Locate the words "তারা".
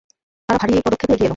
0.49-0.57